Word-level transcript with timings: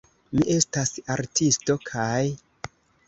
Mi 0.37 0.45
estas 0.53 0.93
artisto, 1.17 1.77
kaj... 1.91 2.23